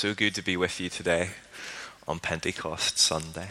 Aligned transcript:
So 0.00 0.14
good 0.14 0.34
to 0.36 0.42
be 0.42 0.56
with 0.56 0.80
you 0.80 0.88
today 0.88 1.28
on 2.08 2.20
Pentecost 2.20 2.98
Sunday. 2.98 3.50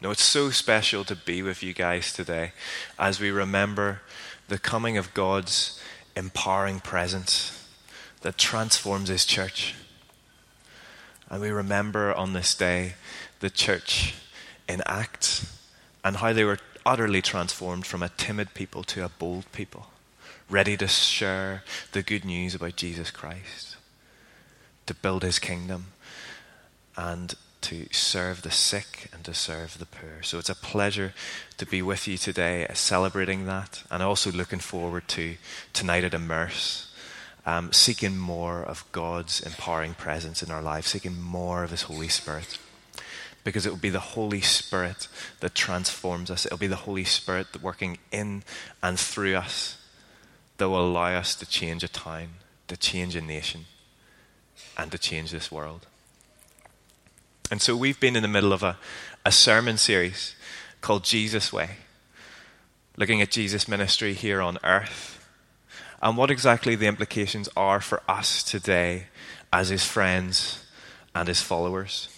No, 0.00 0.12
it's 0.12 0.22
so 0.22 0.50
special 0.50 1.02
to 1.02 1.16
be 1.16 1.42
with 1.42 1.60
you 1.60 1.72
guys 1.72 2.12
today 2.12 2.52
as 3.00 3.18
we 3.18 3.32
remember 3.32 4.00
the 4.46 4.60
coming 4.60 4.96
of 4.96 5.12
God's 5.12 5.82
empowering 6.14 6.78
presence 6.78 7.66
that 8.20 8.38
transforms 8.38 9.08
His 9.08 9.24
church. 9.24 9.74
And 11.28 11.40
we 11.40 11.50
remember 11.50 12.14
on 12.14 12.32
this 12.32 12.54
day 12.54 12.94
the 13.40 13.50
church 13.50 14.14
in 14.68 14.84
Acts 14.86 15.58
and 16.04 16.18
how 16.18 16.32
they 16.32 16.44
were 16.44 16.60
utterly 16.86 17.22
transformed 17.22 17.86
from 17.86 18.04
a 18.04 18.10
timid 18.10 18.54
people 18.54 18.84
to 18.84 19.04
a 19.04 19.08
bold 19.08 19.50
people, 19.50 19.88
ready 20.48 20.76
to 20.76 20.86
share 20.86 21.64
the 21.90 22.04
good 22.04 22.24
news 22.24 22.54
about 22.54 22.76
Jesus 22.76 23.10
Christ, 23.10 23.74
to 24.90 24.94
build 24.94 25.22
His 25.22 25.38
kingdom, 25.38 25.92
and 26.96 27.34
to 27.60 27.86
serve 27.92 28.42
the 28.42 28.50
sick 28.50 29.08
and 29.12 29.22
to 29.22 29.32
serve 29.32 29.78
the 29.78 29.86
poor. 29.86 30.20
So 30.22 30.40
it's 30.40 30.48
a 30.48 30.54
pleasure 30.56 31.14
to 31.58 31.64
be 31.64 31.80
with 31.80 32.08
you 32.08 32.18
today, 32.18 32.66
uh, 32.66 32.74
celebrating 32.74 33.46
that, 33.46 33.84
and 33.88 34.02
also 34.02 34.32
looking 34.32 34.58
forward 34.58 35.06
to 35.08 35.36
tonight 35.72 36.02
at 36.02 36.12
Immerse, 36.12 36.92
um, 37.46 37.72
seeking 37.72 38.18
more 38.18 38.64
of 38.64 38.84
God's 38.90 39.40
empowering 39.40 39.94
presence 39.94 40.42
in 40.42 40.50
our 40.50 40.60
lives, 40.60 40.88
seeking 40.88 41.22
more 41.22 41.62
of 41.62 41.70
His 41.70 41.82
Holy 41.82 42.08
Spirit. 42.08 42.58
Because 43.44 43.66
it 43.66 43.70
will 43.70 43.76
be 43.76 43.90
the 43.90 44.00
Holy 44.00 44.40
Spirit 44.40 45.06
that 45.38 45.54
transforms 45.54 46.32
us. 46.32 46.46
It 46.46 46.50
will 46.50 46.58
be 46.58 46.66
the 46.66 46.74
Holy 46.74 47.04
Spirit 47.04 47.52
that 47.52 47.62
working 47.62 47.98
in 48.10 48.42
and 48.82 48.98
through 48.98 49.36
us 49.36 49.78
that 50.56 50.68
will 50.68 50.84
allow 50.84 51.12
us 51.12 51.36
to 51.36 51.46
change 51.46 51.84
a 51.84 51.88
town, 51.88 52.30
to 52.66 52.76
change 52.76 53.14
a 53.14 53.20
nation, 53.20 53.66
and 54.80 54.90
to 54.90 54.98
change 54.98 55.30
this 55.30 55.52
world. 55.52 55.86
And 57.50 57.60
so 57.60 57.76
we've 57.76 58.00
been 58.00 58.16
in 58.16 58.22
the 58.22 58.28
middle 58.28 58.52
of 58.52 58.62
a, 58.62 58.78
a 59.26 59.30
sermon 59.30 59.76
series 59.76 60.34
called 60.80 61.04
Jesus 61.04 61.52
Way, 61.52 61.70
looking 62.96 63.20
at 63.20 63.30
Jesus' 63.30 63.68
ministry 63.68 64.14
here 64.14 64.40
on 64.40 64.56
earth 64.64 65.18
and 66.00 66.16
what 66.16 66.30
exactly 66.30 66.76
the 66.76 66.86
implications 66.86 67.46
are 67.56 67.80
for 67.80 68.00
us 68.08 68.42
today 68.42 69.08
as 69.52 69.68
his 69.68 69.84
friends 69.84 70.64
and 71.14 71.28
his 71.28 71.42
followers. 71.42 72.08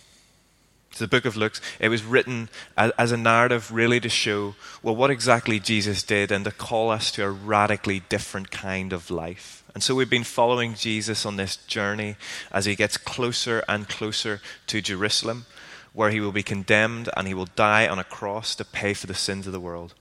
So 0.94 1.04
the 1.04 1.08
book 1.08 1.24
of 1.24 1.36
Luke, 1.36 1.58
it 1.80 1.88
was 1.88 2.04
written 2.04 2.50
as, 2.76 3.12
a 3.12 3.16
narrative 3.16 3.72
really 3.72 3.98
to 4.00 4.10
show, 4.10 4.54
well, 4.82 4.94
what 4.94 5.10
exactly 5.10 5.58
Jesus 5.58 6.02
did 6.02 6.30
and 6.30 6.44
to 6.44 6.50
call 6.50 6.90
us 6.90 7.10
to 7.12 7.24
a 7.24 7.30
radically 7.30 8.00
different 8.10 8.50
kind 8.50 8.92
of 8.92 9.10
life. 9.10 9.64
And 9.74 9.82
so 9.82 9.94
we've 9.94 10.10
been 10.10 10.22
following 10.22 10.74
Jesus 10.74 11.24
on 11.24 11.36
this 11.36 11.56
journey 11.56 12.16
as 12.50 12.66
he 12.66 12.76
gets 12.76 12.98
closer 12.98 13.64
and 13.66 13.88
closer 13.88 14.42
to 14.66 14.82
Jerusalem, 14.82 15.46
where 15.94 16.10
he 16.10 16.20
will 16.20 16.32
be 16.32 16.42
condemned 16.42 17.08
and 17.16 17.26
he 17.26 17.32
will 17.32 17.48
die 17.56 17.88
on 17.88 17.98
a 17.98 18.04
cross 18.04 18.54
to 18.56 18.64
pay 18.64 18.92
for 18.92 19.06
the 19.06 19.14
sins 19.14 19.46
of 19.46 19.54
the 19.54 19.60
world. 19.60 19.94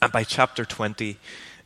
And 0.00 0.12
by 0.12 0.22
chapter 0.22 0.64
20, 0.64 1.18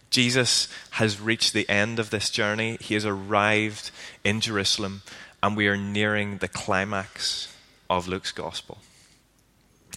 Jesus 0.08 0.68
has 0.92 1.20
reached 1.20 1.52
the 1.52 1.68
end 1.68 1.98
of 1.98 2.08
this 2.08 2.30
journey. 2.30 2.78
He 2.80 2.94
has 2.94 3.04
arrived 3.04 3.90
in 4.24 4.40
Jerusalem, 4.40 5.02
and 5.42 5.54
we 5.54 5.68
are 5.68 5.77
nearing 5.77 6.38
the 6.38 6.48
climax 6.48 7.48
of 7.89 8.09
Luke's 8.09 8.33
gospel. 8.33 8.79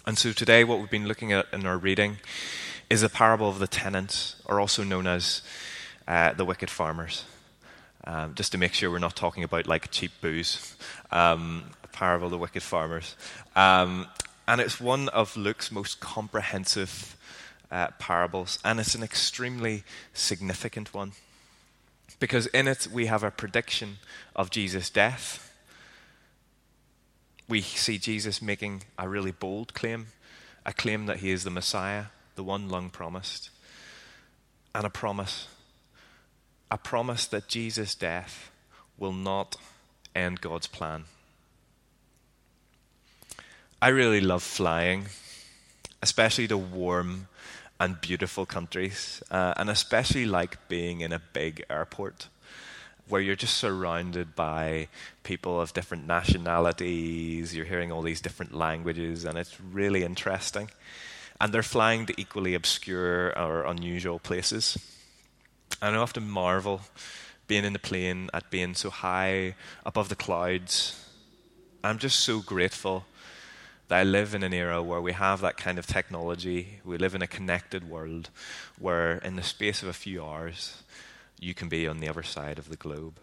And 0.06 0.18
so 0.18 0.32
today, 0.32 0.64
what 0.64 0.80
we've 0.80 0.90
been 0.90 1.08
looking 1.08 1.34
at 1.34 1.48
in 1.54 1.66
our 1.66 1.78
reading 1.78 2.18
is 2.90 3.02
the 3.02 3.10
parable 3.10 3.50
of 3.50 3.60
the 3.60 3.68
tenants, 3.68 4.36
or 4.46 4.60
also 4.60 4.84
known 4.84 5.08
as 5.08 5.42
uh, 6.08 6.34
the 6.34 6.46
wicked 6.46 6.70
farmers. 6.70 7.26
Um, 8.06 8.34
just 8.34 8.52
to 8.54 8.58
make 8.58 8.74
sure 8.74 8.90
we're 8.90 9.00
not 9.00 9.16
talking 9.16 9.44
about 9.44 9.68
like 9.68 9.92
cheap 9.92 10.12
booze. 10.22 10.76
Um, 11.12 11.72
a 11.84 11.88
parable 11.88 12.26
of 12.26 12.32
the 12.32 12.38
wicked 12.38 12.64
farmers. 12.64 13.16
Um, 13.56 14.08
and 14.48 14.60
it's 14.62 14.82
one 14.82 15.10
of 15.10 15.38
Luke's 15.38 15.72
most 15.72 16.00
comprehensive 16.00 17.16
uh, 17.72 17.88
parables, 18.00 18.58
and 18.66 18.80
it's 18.80 18.96
an 18.96 19.04
extremely 19.04 19.84
significant 20.14 20.94
one. 20.94 21.12
Because 22.20 22.48
in 22.48 22.68
it, 22.68 22.88
we 22.92 23.06
have 23.06 23.24
a 23.24 23.32
prediction 23.32 23.98
of 24.36 24.50
Jesus' 24.50 24.90
death. 24.90 25.49
We 27.50 27.62
see 27.62 27.98
Jesus 27.98 28.42
making 28.42 28.84
a 28.98 29.10
really 29.10 29.32
bold 29.32 29.74
claim, 29.74 30.08
a 30.66 30.72
claim 30.72 31.08
that 31.08 31.18
he 31.18 31.32
is 31.32 31.44
the 31.44 31.50
Messiah, 31.50 32.06
the 32.36 32.44
one 32.44 32.70
long 32.70 32.90
promised, 32.90 33.50
and 34.74 34.86
a 34.86 34.90
promise 34.90 35.48
a 36.72 36.78
promise 36.78 37.26
that 37.28 37.48
Jesus' 37.48 37.96
death 37.96 38.52
will 38.98 39.14
not 39.14 39.56
end 40.16 40.42
God's 40.42 40.68
plan. 40.68 41.06
I 43.82 43.88
really 43.90 44.22
love 44.22 44.44
flying, 44.44 45.06
especially 46.02 46.48
to 46.50 46.58
warm 46.58 47.28
and 47.80 48.00
beautiful 48.02 48.46
countries, 48.46 49.24
uh, 49.32 49.54
and 49.58 49.70
especially 49.70 50.26
like 50.26 50.68
being 50.68 51.02
in 51.02 51.14
a 51.14 51.22
big 51.34 51.64
airport 51.70 52.28
where 53.10 53.22
you're 53.22 53.36
just 53.36 53.58
surrounded 53.58 54.36
by 54.36 54.88
people 55.24 55.60
of 55.60 55.74
different 55.74 56.08
nationalities, 56.08 57.56
you're 57.56 57.66
hearing 57.66 57.92
all 57.92 58.02
these 58.02 58.22
different 58.22 58.54
languages, 58.54 59.26
and 59.26 59.38
it's 59.38 59.60
really 59.60 60.04
interesting. 60.04 60.70
And 61.42 61.54
they're 61.54 61.64
flying 61.64 62.06
to 62.06 62.22
equally 62.22 62.54
obscure 62.54 63.38
or 63.38 63.64
unusual 63.64 64.20
places. 64.20 64.78
And 65.82 65.96
I 65.96 66.00
often 66.00 66.30
marvel 66.30 66.82
being 67.48 67.66
in 67.66 67.74
the 67.74 67.80
plane 67.80 68.30
at 68.34 68.52
being 68.52 68.76
so 68.76 68.90
high 68.90 69.56
above 69.86 70.10
the 70.10 70.16
clouds. 70.16 71.04
I'm 71.84 71.98
just 71.98 72.20
so 72.20 72.42
grateful 72.42 73.06
that 73.88 74.00
I 74.00 74.04
live 74.04 74.36
in 74.36 74.44
an 74.44 74.54
era 74.54 74.84
where 74.84 75.02
we 75.02 75.14
have 75.14 75.42
that 75.42 75.58
kind 75.58 75.80
of 75.80 75.88
technology. 75.88 76.80
We 76.86 76.98
live 76.98 77.16
in 77.16 77.24
a 77.24 77.28
connected 77.28 77.90
world 77.90 78.30
where, 78.78 79.18
in 79.18 79.36
the 79.36 79.44
space 79.44 79.82
of 79.82 79.90
a 79.90 79.94
few 79.94 80.24
hours, 80.24 80.84
you 81.40 81.54
can 81.54 81.70
be 81.70 81.88
on 81.88 82.00
the 82.00 82.10
other 82.10 82.24
side 82.24 82.60
of 82.60 82.70
the 82.70 82.76
globe. 82.76 83.20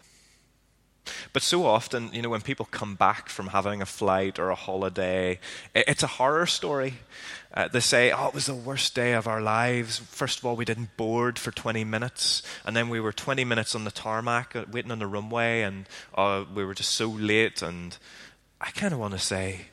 But 1.32 1.42
so 1.42 1.66
often, 1.66 2.10
you 2.12 2.22
know, 2.22 2.28
when 2.28 2.40
people 2.40 2.66
come 2.70 2.94
back 2.94 3.28
from 3.28 3.48
having 3.48 3.80
a 3.80 3.86
flight 3.86 4.38
or 4.38 4.50
a 4.50 4.54
holiday, 4.54 5.38
it's 5.74 6.02
a 6.02 6.08
horror 6.08 6.46
story. 6.46 6.94
Uh, 7.54 7.68
they 7.68 7.80
say, 7.80 8.10
oh, 8.10 8.28
it 8.28 8.34
was 8.34 8.46
the 8.46 8.54
worst 8.54 8.94
day 8.94 9.12
of 9.12 9.26
our 9.26 9.40
lives. 9.40 9.98
First 9.98 10.38
of 10.38 10.44
all, 10.44 10.56
we 10.56 10.64
didn't 10.64 10.96
board 10.96 11.38
for 11.38 11.50
20 11.50 11.84
minutes, 11.84 12.42
and 12.64 12.76
then 12.76 12.88
we 12.88 13.00
were 13.00 13.12
20 13.12 13.44
minutes 13.44 13.74
on 13.74 13.84
the 13.84 13.90
tarmac 13.90 14.56
uh, 14.56 14.64
waiting 14.70 14.90
on 14.90 14.98
the 14.98 15.06
runway, 15.06 15.62
and 15.62 15.86
uh, 16.14 16.44
we 16.54 16.64
were 16.64 16.74
just 16.74 16.90
so 16.90 17.08
late. 17.08 17.62
And 17.62 17.96
I 18.60 18.70
kind 18.70 18.92
of 18.92 18.98
want 18.98 19.12
to 19.12 19.20
say, 19.20 19.66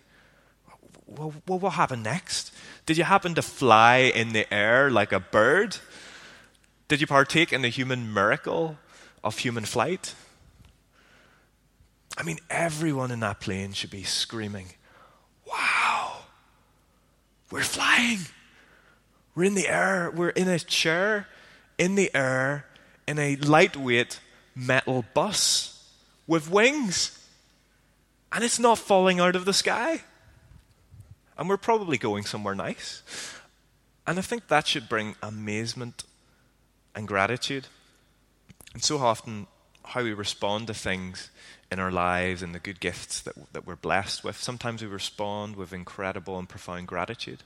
well, 1.08 1.34
well, 1.48 1.60
what 1.60 1.74
happened 1.74 2.04
next? 2.04 2.54
Did 2.86 2.98
you 2.98 3.04
happen 3.04 3.36
to 3.36 3.42
fly 3.42 3.98
in 3.98 4.34
the 4.34 4.52
air 4.54 4.90
like 4.90 5.12
a 5.12 5.20
bird? 5.20 5.78
Did 6.88 7.02
you 7.02 7.08
partake 7.08 7.54
in 7.54 7.62
the 7.62 7.70
human 7.70 8.14
miracle 8.14 8.78
of 9.24 9.40
human 9.40 9.66
flight? 9.66 10.16
I 12.18 12.24
mean, 12.24 12.40
everyone 12.50 13.12
in 13.12 13.22
that 13.22 13.40
plane 13.40 13.74
should 13.74 13.90
be 13.90 14.04
screaming, 14.04 14.68
Wow, 15.46 16.24
we're 17.52 17.62
flying. 17.62 18.20
We're 19.36 19.46
in 19.46 19.56
the 19.56 19.68
air. 19.68 20.12
We're 20.16 20.30
in 20.30 20.48
a 20.48 20.60
chair 20.60 21.28
in 21.78 21.96
the 21.96 22.14
air 22.16 22.66
in 23.08 23.20
a 23.20 23.36
lightweight 23.36 24.20
metal 24.56 25.06
bus 25.14 25.92
with 26.28 26.50
wings. 26.50 27.20
And 28.32 28.44
it's 28.44 28.60
not 28.60 28.80
falling 28.80 29.20
out 29.20 29.36
of 29.36 29.46
the 29.46 29.54
sky. 29.54 30.02
And 31.38 31.50
we're 31.50 31.58
probably 31.58 31.98
going 31.98 32.26
somewhere 32.26 32.56
nice. 32.56 33.04
And 34.06 34.20
I 34.20 34.22
think 34.22 34.48
that 34.48 34.68
should 34.68 34.90
bring 34.90 35.16
amazement 35.22 36.04
and 36.96 37.08
gratitude. 37.08 37.68
And 38.74 38.84
so 38.84 38.98
often, 38.98 39.48
how 39.86 40.04
we 40.04 40.14
respond 40.14 40.68
to 40.68 40.74
things 40.74 41.30
in 41.72 41.80
our 41.80 41.92
lives 41.92 42.42
and 42.42 42.54
the 42.54 42.60
good 42.60 42.80
gifts 42.80 43.22
that, 43.22 43.36
that 43.54 43.66
we're 43.66 43.76
blessed 43.76 44.24
with. 44.24 44.38
Sometimes 44.38 44.82
we 44.82 44.88
respond 44.88 45.56
with 45.56 45.74
incredible 45.74 46.40
and 46.40 46.48
profound 46.48 46.88
gratitude, 46.88 47.44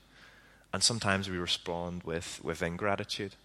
and 0.74 0.83
sometimes 0.83 1.30
we 1.30 1.38
respond 1.38 2.04
with, 2.04 2.39
with 2.44 2.62
ingratitude. 2.62 3.36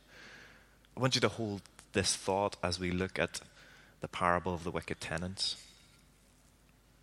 I 0.96 1.00
want 1.00 1.14
you 1.14 1.20
to 1.22 1.28
hold 1.28 1.62
this 1.92 2.16
thought 2.16 2.56
as 2.62 2.78
we 2.78 2.90
look 2.90 3.18
at 3.18 3.40
the 4.00 4.08
parable 4.08 4.52
of 4.54 4.64
the 4.64 4.70
wicked 4.70 5.00
tenants. 5.00 5.56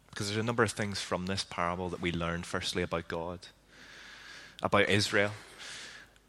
Because 0.10 0.28
there's 0.28 0.40
a 0.40 0.46
number 0.46 0.64
of 0.64 0.72
things 0.72 1.00
from 1.00 1.26
this 1.26 1.44
parable 1.44 1.90
that 1.90 2.02
we 2.02 2.12
learn, 2.12 2.44
firstly, 2.44 2.82
about 2.82 3.08
God, 3.08 3.40
about 4.62 4.90
Israel, 4.90 5.32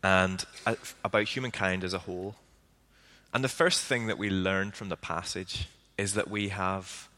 and 0.02 0.44
uh, 0.66 0.76
about 1.04 1.24
humankind 1.28 1.84
as 1.84 1.92
a 1.92 1.98
whole. 1.98 2.36
And 3.32 3.44
the 3.44 3.48
first 3.48 3.84
thing 3.84 4.06
that 4.06 4.18
we 4.18 4.30
learn 4.30 4.72
from 4.72 4.88
the 4.88 4.96
passage 4.96 5.68
is 5.96 6.14
that 6.14 6.30
we 6.30 6.48
have 6.48 7.08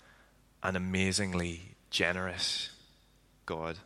an 0.62 0.76
amazingly 0.76 1.76
generous 1.91 2.70
God. 3.47 3.79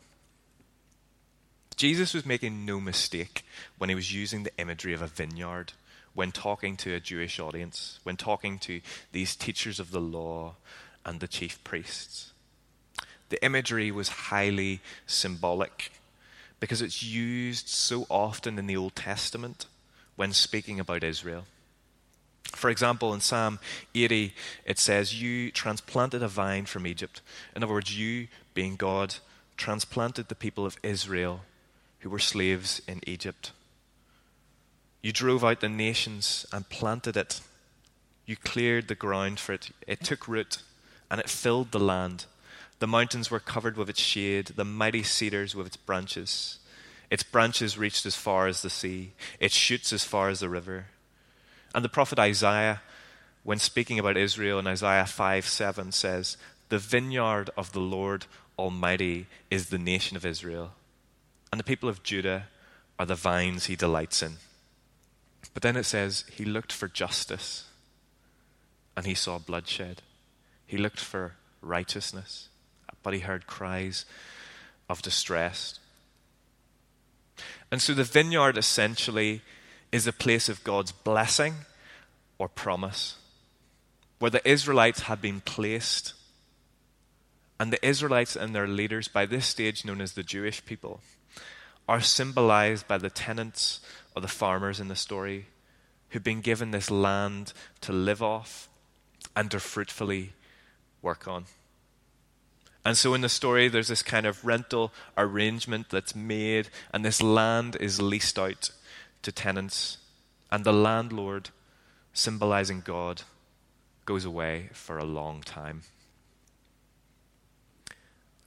Jesus 1.76 2.14
was 2.14 2.24
making 2.26 2.64
no 2.64 2.80
mistake 2.80 3.44
when 3.78 3.90
he 3.90 3.94
was 3.94 4.12
using 4.12 4.42
the 4.42 4.56
imagery 4.58 4.94
of 4.94 5.02
a 5.02 5.06
vineyard 5.06 5.72
when 6.14 6.32
talking 6.32 6.78
to 6.78 6.94
a 6.94 7.00
Jewish 7.00 7.38
audience, 7.38 8.00
when 8.02 8.16
talking 8.16 8.58
to 8.60 8.80
these 9.12 9.36
teachers 9.36 9.78
of 9.78 9.90
the 9.90 10.00
law 10.00 10.54
and 11.04 11.20
the 11.20 11.28
chief 11.28 11.62
priests. 11.62 12.32
the 13.28 13.44
imagery 13.44 13.90
was 13.90 14.08
highly 14.08 14.80
symbolic 15.04 15.90
because 16.60 16.80
it's 16.80 17.02
used 17.02 17.68
so 17.68 18.06
often 18.08 18.56
in 18.56 18.66
the 18.66 18.76
Old 18.76 18.94
Testament 18.94 19.66
when 20.14 20.32
speaking 20.32 20.78
about 20.80 21.04
Israel. 21.04 21.44
For 22.52 22.70
example, 22.70 23.12
in 23.12 23.20
Psalm 23.20 23.58
80, 23.94 24.34
it 24.64 24.78
says, 24.78 25.20
You 25.20 25.50
transplanted 25.50 26.22
a 26.22 26.28
vine 26.28 26.66
from 26.66 26.86
Egypt. 26.86 27.20
In 27.54 27.62
other 27.62 27.72
words, 27.72 27.98
you, 27.98 28.28
being 28.54 28.76
God, 28.76 29.16
transplanted 29.56 30.28
the 30.28 30.34
people 30.34 30.64
of 30.64 30.78
Israel 30.82 31.42
who 32.00 32.10
were 32.10 32.18
slaves 32.18 32.80
in 32.86 33.00
Egypt. 33.06 33.52
You 35.02 35.12
drove 35.12 35.44
out 35.44 35.60
the 35.60 35.68
nations 35.68 36.46
and 36.52 36.68
planted 36.68 37.16
it. 37.16 37.40
You 38.24 38.36
cleared 38.36 38.88
the 38.88 38.94
ground 38.94 39.38
for 39.38 39.52
it. 39.52 39.70
It 39.86 40.02
took 40.02 40.26
root 40.26 40.62
and 41.10 41.20
it 41.20 41.28
filled 41.28 41.72
the 41.72 41.78
land. 41.78 42.26
The 42.78 42.86
mountains 42.86 43.30
were 43.30 43.40
covered 43.40 43.76
with 43.76 43.88
its 43.88 44.00
shade, 44.00 44.48
the 44.56 44.64
mighty 44.64 45.02
cedars 45.02 45.54
with 45.54 45.66
its 45.66 45.76
branches. 45.76 46.58
Its 47.10 47.22
branches 47.22 47.78
reached 47.78 48.04
as 48.04 48.16
far 48.16 48.46
as 48.46 48.62
the 48.62 48.70
sea, 48.70 49.12
its 49.38 49.54
shoots 49.54 49.92
as 49.92 50.04
far 50.04 50.28
as 50.28 50.40
the 50.40 50.48
river. 50.48 50.86
And 51.76 51.84
the 51.84 51.88
prophet 51.88 52.18
Isaiah, 52.18 52.82
when 53.44 53.60
speaking 53.60 54.00
about 54.00 54.16
Israel 54.16 54.58
in 54.58 54.66
Isaiah 54.66 55.06
5 55.06 55.46
7, 55.46 55.92
says, 55.92 56.36
The 56.68 56.78
vineyard 56.78 57.50
of 57.56 57.70
the 57.70 57.80
Lord 57.80 58.26
Almighty 58.58 59.26
is 59.48 59.68
the 59.68 59.78
nation 59.78 60.16
of 60.16 60.26
Israel, 60.26 60.72
and 61.52 61.60
the 61.60 61.64
people 61.64 61.88
of 61.88 62.02
Judah 62.02 62.48
are 62.98 63.06
the 63.06 63.14
vines 63.14 63.66
he 63.66 63.76
delights 63.76 64.20
in. 64.20 64.38
But 65.54 65.62
then 65.62 65.76
it 65.76 65.84
says, 65.84 66.24
He 66.32 66.44
looked 66.44 66.72
for 66.72 66.88
justice, 66.88 67.66
and 68.96 69.06
he 69.06 69.14
saw 69.14 69.38
bloodshed. 69.38 70.02
He 70.66 70.76
looked 70.76 70.98
for 70.98 71.34
righteousness 71.62 72.48
but 73.06 73.14
he 73.14 73.20
heard 73.20 73.46
cries 73.46 74.04
of 74.88 75.00
distress. 75.00 75.78
And 77.70 77.80
so 77.80 77.94
the 77.94 78.02
vineyard 78.02 78.58
essentially 78.58 79.42
is 79.92 80.06
a 80.06 80.12
place 80.12 80.48
of 80.48 80.64
God's 80.64 80.92
blessing 80.92 81.54
or 82.38 82.48
promise, 82.48 83.16
where 84.18 84.30
the 84.30 84.46
Israelites 84.48 85.02
had 85.02 85.20
been 85.20 85.40
placed. 85.40 86.14
And 87.58 87.72
the 87.72 87.86
Israelites 87.86 88.36
and 88.36 88.54
their 88.54 88.68
leaders, 88.68 89.08
by 89.08 89.24
this 89.24 89.46
stage 89.46 89.84
known 89.84 90.00
as 90.00 90.12
the 90.12 90.22
Jewish 90.22 90.64
people, 90.64 91.00
are 91.88 92.00
symbolized 92.00 92.86
by 92.86 92.98
the 92.98 93.10
tenants 93.10 93.80
or 94.14 94.20
the 94.20 94.28
farmers 94.28 94.80
in 94.80 94.88
the 94.88 94.96
story 94.96 95.46
who've 96.10 96.22
been 96.22 96.40
given 96.40 96.70
this 96.70 96.90
land 96.90 97.52
to 97.80 97.92
live 97.92 98.22
off 98.22 98.68
and 99.34 99.50
to 99.50 99.60
fruitfully 99.60 100.32
work 101.02 101.26
on. 101.26 101.44
And 102.84 102.96
so 102.96 103.14
in 103.14 103.20
the 103.20 103.28
story, 103.28 103.68
there's 103.68 103.88
this 103.88 104.02
kind 104.02 104.26
of 104.26 104.44
rental 104.44 104.92
arrangement 105.18 105.90
that's 105.90 106.14
made, 106.14 106.68
and 106.92 107.04
this 107.04 107.20
land 107.20 107.76
is 107.80 108.00
leased 108.00 108.38
out 108.38 108.70
to 109.22 109.32
tenants. 109.32 109.98
And 110.50 110.64
the 110.64 110.72
landlord, 110.72 111.50
symbolizing 112.12 112.80
God, 112.80 113.22
goes 114.04 114.24
away 114.24 114.70
for 114.72 114.98
a 114.98 115.04
long 115.04 115.42
time. 115.42 115.82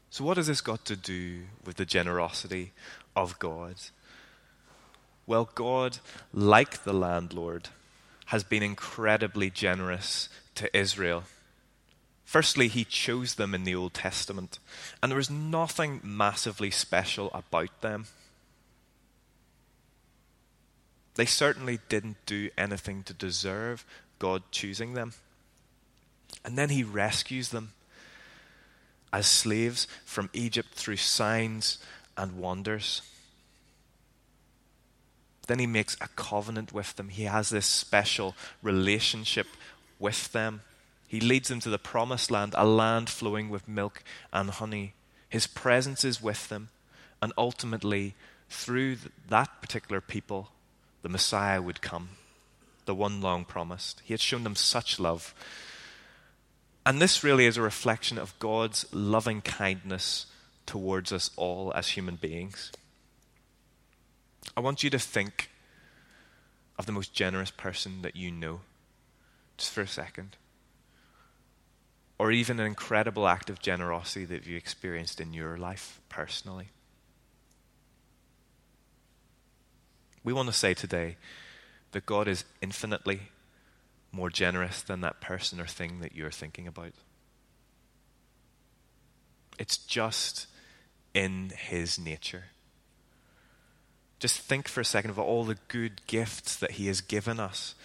So, 0.09 0.23
what 0.23 0.37
has 0.37 0.47
this 0.47 0.61
got 0.61 0.85
to 0.85 0.95
do 0.95 1.43
with 1.65 1.75
the 1.75 1.85
generosity 1.85 2.71
of 3.15 3.37
God? 3.37 3.75
Well, 5.27 5.49
God, 5.53 5.99
like 6.33 6.83
the 6.83 6.93
landlord, 6.93 7.69
has 8.27 8.43
been 8.43 8.63
incredibly 8.63 9.51
generous 9.51 10.29
to 10.55 10.75
Israel. 10.75 11.23
Firstly, 12.25 12.67
he 12.67 12.83
chose 12.83 13.35
them 13.35 13.53
in 13.53 13.63
the 13.63 13.75
Old 13.75 13.93
Testament, 13.93 14.59
and 15.01 15.11
there 15.11 15.17
was 15.17 15.29
nothing 15.29 15.99
massively 16.03 16.71
special 16.71 17.31
about 17.33 17.81
them. 17.81 18.05
They 21.15 21.25
certainly 21.25 21.79
didn't 21.89 22.17
do 22.25 22.49
anything 22.57 23.03
to 23.03 23.13
deserve 23.13 23.85
God 24.19 24.43
choosing 24.51 24.93
them. 24.93 25.13
And 26.45 26.57
then 26.57 26.69
he 26.69 26.83
rescues 26.83 27.49
them 27.49 27.73
as 29.11 29.27
slaves 29.27 29.87
from 30.05 30.29
Egypt 30.33 30.69
through 30.73 30.97
signs 30.97 31.79
and 32.15 32.37
wonders. 32.37 33.01
Then 35.47 35.59
he 35.59 35.67
makes 35.67 35.97
a 35.99 36.07
covenant 36.09 36.71
with 36.71 36.95
them. 36.95 37.09
He 37.09 37.23
has 37.23 37.49
this 37.49 37.65
special 37.65 38.35
relationship 38.61 39.47
with 39.97 40.31
them. 40.31 40.61
He 41.07 41.19
leads 41.19 41.49
them 41.49 41.59
to 41.61 41.71
the 41.71 41.79
promised 41.79 42.29
land, 42.29 42.53
a 42.55 42.65
land 42.65 43.09
flowing 43.09 43.49
with 43.49 43.67
milk 43.67 44.03
and 44.31 44.51
honey. 44.51 44.93
His 45.27 45.47
presence 45.47 46.03
is 46.03 46.21
with 46.21 46.49
them, 46.49 46.69
and 47.19 47.33
ultimately, 47.35 48.13
through 48.47 48.97
that 49.27 49.59
particular 49.59 50.01
people, 50.01 50.51
the 51.01 51.09
Messiah 51.09 51.61
would 51.61 51.81
come, 51.81 52.09
the 52.85 52.95
one 52.95 53.21
long 53.21 53.45
promised. 53.45 54.01
He 54.03 54.13
had 54.13 54.21
shown 54.21 54.43
them 54.43 54.55
such 54.55 54.99
love. 54.99 55.33
And 56.85 57.01
this 57.01 57.23
really 57.23 57.45
is 57.45 57.57
a 57.57 57.61
reflection 57.61 58.17
of 58.17 58.37
God's 58.39 58.85
loving 58.93 59.41
kindness 59.41 60.25
towards 60.65 61.11
us 61.11 61.31
all 61.35 61.71
as 61.75 61.89
human 61.89 62.15
beings. 62.15 62.71
I 64.55 64.61
want 64.61 64.83
you 64.83 64.89
to 64.89 64.99
think 64.99 65.49
of 66.77 66.85
the 66.85 66.91
most 66.91 67.13
generous 67.13 67.51
person 67.51 68.01
that 68.01 68.15
you 68.15 68.31
know, 68.31 68.61
just 69.57 69.71
for 69.71 69.81
a 69.81 69.87
second 69.87 70.37
or 72.19 72.33
even 72.33 72.59
an 72.59 72.65
incredible 72.65 73.27
act 73.27 73.49
of 73.49 73.61
generosity 73.61 74.25
that 74.25 74.45
you 74.45 74.57
experienced 74.57 75.21
in 75.21 75.33
your 75.33 75.57
life 75.57 76.01
personally. 76.09 76.67
We 80.23 80.33
want 80.33 80.47
to 80.47 80.53
say 80.53 80.73
today 80.73 81.17
that 81.91 82.05
God 82.05 82.27
is 82.27 82.45
infinitely 82.61 83.21
more 84.11 84.29
generous 84.29 84.81
than 84.81 85.01
that 85.01 85.21
person 85.21 85.59
or 85.59 85.67
thing 85.67 85.99
that 86.01 86.15
you're 86.15 86.31
thinking 86.31 86.67
about. 86.67 86.93
It's 89.57 89.77
just 89.77 90.47
in 91.13 91.51
His 91.55 91.99
nature. 91.99 92.45
Just 94.19 94.39
think 94.39 94.67
for 94.67 94.81
a 94.81 94.85
second 94.85 95.11
of 95.11 95.19
all 95.19 95.43
the 95.43 95.57
good 95.67 96.01
gifts 96.07 96.55
that 96.57 96.71
He 96.71 96.87
has 96.87 97.01
given 97.01 97.39
us 97.39 97.75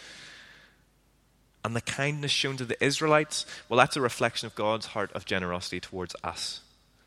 and 1.65 1.75
the 1.75 1.81
kindness 1.81 2.31
shown 2.31 2.59
to 2.59 2.65
the 2.65 2.83
Israelites, 2.85 3.47
well, 3.69 3.79
that's 3.79 3.97
a 3.97 4.01
reflection 4.01 4.47
of 4.47 4.55
God's 4.55 4.87
heart 4.87 5.11
of 5.13 5.25
generosity 5.25 5.81
towards 5.81 6.15
us. 6.23 6.61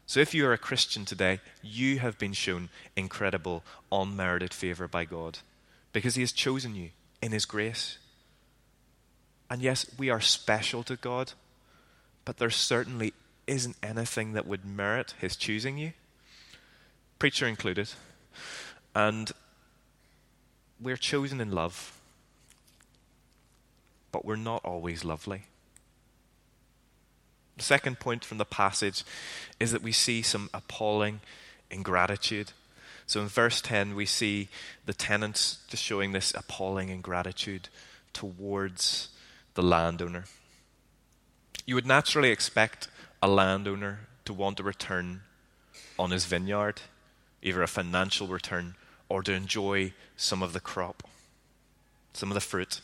So 0.08 0.20
if 0.20 0.34
you 0.34 0.48
are 0.48 0.54
a 0.54 0.58
Christian 0.58 1.06
today, 1.06 1.40
you 1.62 2.00
have 2.00 2.18
been 2.18 2.34
shown 2.34 2.70
incredible, 2.96 3.64
unmerited 3.92 4.54
favor 4.54 4.88
by 4.88 5.06
God 5.06 5.40
because 5.94 6.16
He 6.16 6.22
has 6.22 6.32
chosen 6.32 6.74
you 6.74 6.90
in 7.22 7.32
His 7.32 7.46
grace. 7.46 8.00
And 9.50 9.62
yes, 9.62 9.86
we 10.00 10.10
are 10.10 10.22
special 10.22 10.82
to 10.84 10.96
God, 10.96 11.34
but 12.26 12.38
there 12.38 12.50
certainly 12.50 13.14
isn't 13.46 13.78
anything 13.84 14.34
that 14.34 14.48
would 14.48 14.66
merit 14.66 15.14
His 15.20 15.36
choosing 15.36 15.78
you, 15.78 15.94
preacher 17.20 17.46
included. 17.46 17.92
And 18.96 19.32
we're 20.82 20.98
chosen 20.98 21.40
in 21.40 21.52
love 21.52 21.98
but 24.18 24.26
we're 24.26 24.36
not 24.36 24.66
always 24.66 25.04
lovely. 25.06 25.44
The 27.58 27.64
second 27.64 28.00
point 28.00 28.24
from 28.24 28.38
the 28.38 28.46
passage 28.46 29.04
is 29.60 29.72
that 29.72 29.82
we 29.82 29.92
see 29.92 30.22
some 30.22 30.50
appalling 30.54 31.22
ingratitude. 31.72 32.52
So 33.08 33.22
in 33.22 33.28
verse 33.28 33.62
10, 33.62 33.96
we 33.96 34.06
see 34.06 34.50
the 34.86 34.94
tenants 34.94 35.60
just 35.68 35.84
showing 35.84 36.12
this 36.12 36.34
appalling 36.36 36.90
ingratitude 36.90 37.70
towards 38.14 39.10
the 39.56 39.64
landowner. 39.64 40.26
You 41.66 41.76
would 41.76 41.88
naturally 41.88 42.30
expect 42.30 42.88
a 43.22 43.28
landowner 43.28 44.02
to 44.26 44.34
want 44.34 44.60
a 44.60 44.64
return 44.64 45.22
on 45.98 46.12
his 46.12 46.26
vineyard, 46.26 46.82
either 47.42 47.64
a 47.64 47.68
financial 47.68 48.28
return 48.28 48.76
or 49.10 49.24
to 49.24 49.34
enjoy 49.34 49.94
some 50.16 50.44
of 50.44 50.54
the 50.54 50.60
crop, 50.60 51.04
some 52.14 52.30
of 52.30 52.36
the 52.36 52.42
fruit. 52.42 52.82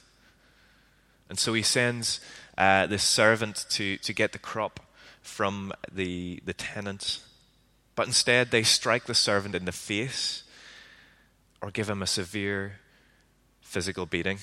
And 1.33 1.39
so 1.39 1.53
he 1.53 1.63
sends 1.63 2.19
uh, 2.59 2.85
this 2.85 3.01
servant 3.01 3.65
to, 3.71 3.97
to 3.97 4.13
get 4.13 4.33
the 4.33 4.37
crop 4.37 4.79
from 5.23 5.73
the, 5.91 6.39
the 6.45 6.53
tenant. 6.53 7.23
But 7.95 8.05
instead, 8.05 8.51
they 8.51 8.61
strike 8.61 9.05
the 9.05 9.15
servant 9.15 9.55
in 9.55 9.65
the 9.65 9.71
face 9.71 10.43
or 11.59 11.71
give 11.71 11.89
him 11.89 12.03
a 12.03 12.05
severe 12.05 12.73
physical 13.61 14.05
beating. 14.05 14.37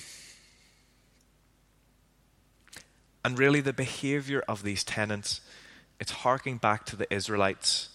And 3.23 3.39
really, 3.39 3.61
the 3.61 3.71
behavior 3.71 4.43
of 4.45 4.61
these 4.61 4.83
tenants, 4.83 5.39
it's 5.97 6.11
harking 6.11 6.57
back 6.57 6.85
to 6.87 6.97
the 6.97 7.07
Israelites 7.09 7.87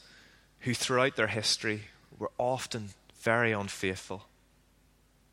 who, 0.61 0.73
throughout 0.73 1.17
their 1.17 1.27
history, 1.27 1.89
were 2.19 2.31
often 2.39 2.93
very 3.21 3.53
unfaithful. 3.53 4.25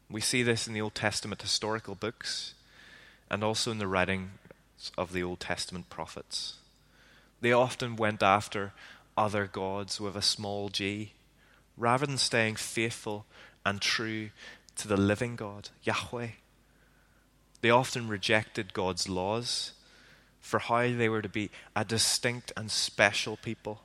We 0.09 0.19
see 0.19 0.43
this 0.43 0.67
in 0.67 0.73
the 0.73 0.81
Old 0.81 0.95
Testament 0.95 1.41
historical 1.41 1.95
books 1.95 2.55
and 3.33 3.43
also 3.43 3.71
in 3.71 3.79
the 3.79 3.87
writings 3.87 4.29
of 4.95 5.11
the 5.11 5.23
Old 5.23 5.39
Testament 5.39 5.89
prophets. 5.89 6.57
They 7.41 7.51
often 7.51 7.95
went 7.95 8.21
after 8.21 8.73
other 9.17 9.47
gods 9.47 9.99
with 9.99 10.15
a 10.15 10.21
small 10.21 10.69
g, 10.69 11.13
rather 11.75 12.05
than 12.05 12.19
staying 12.19 12.57
faithful 12.57 13.25
and 13.65 13.81
true 13.81 14.29
to 14.75 14.87
the 14.87 14.97
living 14.97 15.35
God, 15.35 15.69
Yahweh. 15.81 16.27
They 17.61 17.71
often 17.71 18.07
rejected 18.07 18.71
God's 18.71 19.09
laws 19.09 19.71
for 20.39 20.59
how 20.59 20.81
they 20.81 21.09
were 21.09 21.23
to 21.23 21.29
be 21.29 21.49
a 21.75 21.83
distinct 21.83 22.51
and 22.55 22.69
special 22.69 23.35
people 23.35 23.81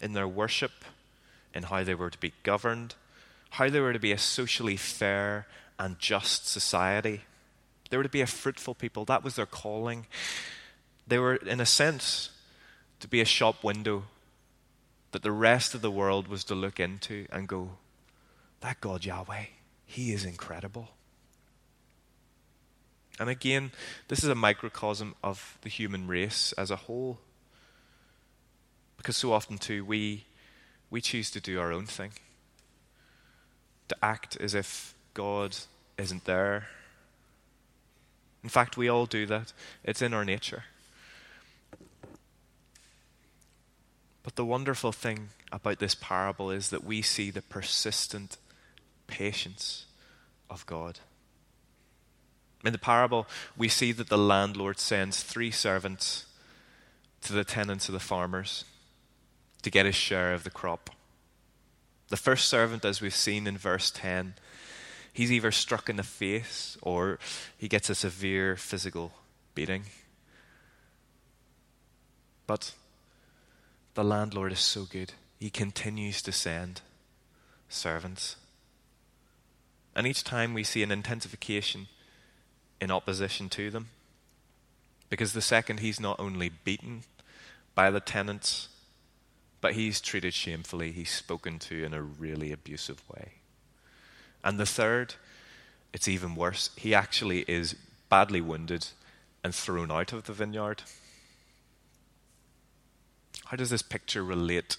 in 0.00 0.14
their 0.14 0.26
worship, 0.26 0.84
in 1.54 1.62
how 1.62 1.84
they 1.84 1.94
were 1.94 2.10
to 2.10 2.18
be 2.18 2.32
governed, 2.42 2.96
how 3.50 3.68
they 3.68 3.78
were 3.78 3.92
to 3.92 4.00
be 4.00 4.10
a 4.10 4.18
socially 4.18 4.76
fair 4.76 5.46
and 5.78 6.00
just 6.00 6.48
society. 6.48 7.20
They 7.92 7.98
were 7.98 8.04
to 8.04 8.08
be 8.08 8.22
a 8.22 8.26
fruitful 8.26 8.74
people. 8.74 9.04
That 9.04 9.22
was 9.22 9.36
their 9.36 9.44
calling. 9.44 10.06
They 11.06 11.18
were, 11.18 11.34
in 11.34 11.60
a 11.60 11.66
sense, 11.66 12.30
to 13.00 13.06
be 13.06 13.20
a 13.20 13.26
shop 13.26 13.62
window 13.62 14.04
that 15.10 15.22
the 15.22 15.30
rest 15.30 15.74
of 15.74 15.82
the 15.82 15.90
world 15.90 16.26
was 16.26 16.42
to 16.44 16.54
look 16.54 16.80
into 16.80 17.26
and 17.30 17.46
go, 17.46 17.72
That 18.62 18.80
God 18.80 19.04
Yahweh, 19.04 19.44
He 19.84 20.14
is 20.14 20.24
incredible. 20.24 20.88
And 23.20 23.28
again, 23.28 23.72
this 24.08 24.24
is 24.24 24.30
a 24.30 24.34
microcosm 24.34 25.14
of 25.22 25.58
the 25.60 25.68
human 25.68 26.06
race 26.08 26.54
as 26.56 26.70
a 26.70 26.76
whole. 26.76 27.18
Because 28.96 29.18
so 29.18 29.34
often, 29.34 29.58
too, 29.58 29.84
we, 29.84 30.24
we 30.88 31.02
choose 31.02 31.30
to 31.32 31.42
do 31.42 31.60
our 31.60 31.70
own 31.70 31.84
thing, 31.84 32.12
to 33.88 33.96
act 34.02 34.38
as 34.40 34.54
if 34.54 34.94
God 35.12 35.54
isn't 35.98 36.24
there. 36.24 36.68
In 38.42 38.48
fact, 38.48 38.76
we 38.76 38.88
all 38.88 39.06
do 39.06 39.26
that, 39.26 39.52
it's 39.84 40.02
in 40.02 40.12
our 40.12 40.24
nature. 40.24 40.64
But 44.22 44.36
the 44.36 44.44
wonderful 44.44 44.92
thing 44.92 45.30
about 45.50 45.78
this 45.78 45.94
parable 45.94 46.50
is 46.50 46.70
that 46.70 46.84
we 46.84 47.02
see 47.02 47.30
the 47.30 47.42
persistent 47.42 48.36
patience 49.06 49.86
of 50.48 50.64
God. 50.66 51.00
In 52.64 52.72
the 52.72 52.78
parable, 52.78 53.26
we 53.56 53.68
see 53.68 53.90
that 53.92 54.08
the 54.08 54.18
landlord 54.18 54.78
sends 54.78 55.22
three 55.22 55.50
servants 55.50 56.26
to 57.22 57.32
the 57.32 57.44
tenants 57.44 57.88
of 57.88 57.92
the 57.92 58.00
farmers 58.00 58.64
to 59.62 59.70
get 59.70 59.86
his 59.86 59.94
share 59.94 60.32
of 60.32 60.44
the 60.44 60.50
crop. 60.50 60.90
The 62.08 62.16
first 62.16 62.46
servant, 62.48 62.84
as 62.84 63.00
we've 63.00 63.14
seen 63.14 63.46
in 63.46 63.58
verse 63.58 63.90
10, 63.90 64.34
he's 65.12 65.32
either 65.32 65.50
struck 65.50 65.88
in 65.88 65.96
the 65.96 66.02
face 66.02 66.76
or 66.82 67.18
he 67.56 67.68
gets 67.68 67.90
a 67.90 67.94
severe 67.94 68.56
physical 68.56 69.12
beating. 69.54 69.84
But 72.46 72.72
the 73.94 74.04
landlord 74.04 74.52
is 74.52 74.60
so 74.60 74.84
good, 74.84 75.12
he 75.38 75.50
continues 75.50 76.22
to 76.22 76.32
send 76.32 76.80
servants. 77.68 78.36
And 79.94 80.06
each 80.06 80.24
time 80.24 80.54
we 80.54 80.64
see 80.64 80.82
an 80.82 80.90
intensification 80.90 81.88
in 82.80 82.90
opposition 82.90 83.48
to 83.50 83.70
them. 83.70 83.90
Because 85.10 85.34
the 85.34 85.42
second, 85.42 85.80
he's 85.80 86.00
not 86.00 86.18
only 86.18 86.48
beaten 86.48 87.02
by 87.74 87.90
the 87.90 88.00
tenants, 88.00 88.68
but 89.60 89.74
he's 89.74 90.00
treated 90.00 90.32
shamefully. 90.32 90.90
He's 90.92 91.10
spoken 91.10 91.58
to 91.60 91.84
in 91.84 91.92
a 91.92 92.02
really 92.02 92.50
abusive 92.50 93.02
way. 93.10 93.41
And 94.44 94.58
the 94.58 94.66
third, 94.66 95.14
it's 95.92 96.08
even 96.08 96.34
worse. 96.34 96.70
He 96.76 96.94
actually 96.94 97.40
is 97.48 97.76
badly 98.08 98.40
wounded 98.40 98.88
and 99.44 99.54
thrown 99.54 99.90
out 99.90 100.12
of 100.12 100.24
the 100.24 100.32
vineyard. 100.32 100.82
How 103.46 103.56
does 103.56 103.70
this 103.70 103.82
picture 103.82 104.24
relate 104.24 104.76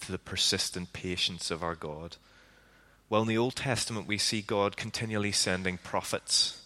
to 0.00 0.12
the 0.12 0.18
persistent 0.18 0.92
patience 0.92 1.50
of 1.50 1.62
our 1.62 1.74
God? 1.74 2.16
Well, 3.10 3.22
in 3.22 3.28
the 3.28 3.38
Old 3.38 3.56
Testament, 3.56 4.06
we 4.06 4.18
see 4.18 4.40
God 4.40 4.76
continually 4.76 5.32
sending 5.32 5.78
prophets 5.78 6.60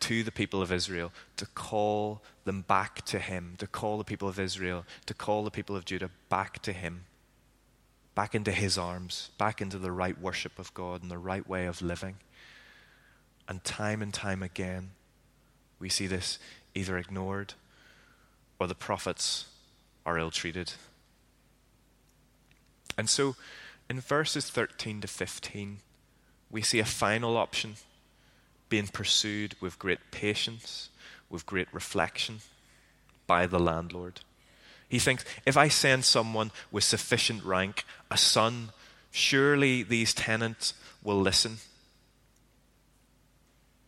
to 0.00 0.22
the 0.22 0.32
people 0.32 0.62
of 0.62 0.72
Israel 0.72 1.12
to 1.36 1.46
call 1.46 2.22
them 2.44 2.62
back 2.62 3.04
to 3.06 3.18
Him, 3.18 3.54
to 3.58 3.66
call 3.66 3.98
the 3.98 4.04
people 4.04 4.28
of 4.28 4.38
Israel, 4.38 4.84
to 5.06 5.14
call 5.14 5.44
the 5.44 5.50
people 5.50 5.76
of 5.76 5.84
Judah 5.84 6.10
back 6.28 6.62
to 6.62 6.72
Him, 6.72 7.04
back 8.18 8.34
into 8.34 8.50
His 8.50 8.76
arms, 8.76 9.30
back 9.38 9.60
into 9.60 9.78
the 9.78 9.92
right 9.92 10.20
worship 10.20 10.58
of 10.58 10.74
God 10.74 11.02
and 11.02 11.08
the 11.08 11.16
right 11.16 11.48
way 11.48 11.66
of 11.66 11.80
living. 11.80 12.16
And 13.46 13.62
time 13.62 14.02
and 14.02 14.12
time 14.12 14.42
again, 14.42 14.90
we 15.78 15.88
see 15.88 16.08
this 16.08 16.40
either 16.74 16.98
ignored 16.98 17.54
or 18.58 18.66
the 18.66 18.74
prophets 18.74 19.46
are 20.04 20.18
ill 20.18 20.32
treated. 20.32 20.72
And 22.96 23.08
so, 23.08 23.36
in 23.88 24.00
verses 24.00 24.50
13 24.50 25.00
to 25.02 25.06
15, 25.06 25.78
we 26.50 26.60
see 26.60 26.80
a 26.80 26.84
final 26.84 27.36
option 27.36 27.76
being 28.68 28.88
pursued 28.88 29.54
with 29.60 29.78
great 29.78 30.10
patience, 30.10 30.90
with 31.30 31.46
great 31.46 31.68
reflection 31.72 32.40
by 33.28 33.46
the 33.46 33.60
landlord. 33.60 34.22
He 34.88 34.98
thinks 34.98 35.24
if 35.44 35.56
I 35.56 35.68
send 35.68 36.04
someone 36.04 36.50
with 36.70 36.84
sufficient 36.84 37.44
rank, 37.44 37.84
a 38.10 38.16
son, 38.16 38.70
surely 39.10 39.82
these 39.82 40.14
tenants 40.14 40.74
will 41.02 41.20
listen. 41.20 41.58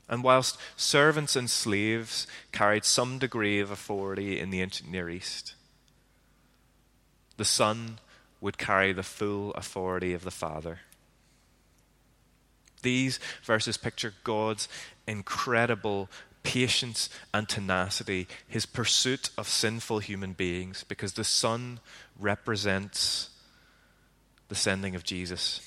And 0.08 0.24
whilst 0.24 0.58
servants 0.76 1.36
and 1.36 1.48
slaves 1.48 2.26
carried 2.52 2.84
some 2.84 3.18
degree 3.18 3.60
of 3.60 3.70
authority 3.70 4.40
in 4.40 4.50
the 4.50 4.60
ancient 4.60 4.90
Near 4.90 5.08
East, 5.08 5.54
the 7.36 7.44
Son 7.44 8.00
would 8.40 8.58
carry 8.58 8.92
the 8.92 9.02
full 9.02 9.52
authority 9.52 10.12
of 10.12 10.24
the 10.24 10.30
Father. 10.30 10.80
These 12.82 13.20
verses 13.44 13.76
picture 13.76 14.14
God's 14.24 14.68
incredible 15.06 16.08
patience 16.42 17.08
and 17.34 17.48
tenacity, 17.48 18.26
his 18.46 18.66
pursuit 18.66 19.30
of 19.36 19.48
sinful 19.48 19.98
human 19.98 20.32
beings, 20.32 20.84
because 20.88 21.12
the 21.12 21.24
Son 21.24 21.80
represents 22.18 23.30
the 24.48 24.54
sending 24.54 24.94
of 24.94 25.04
Jesus. 25.04 25.60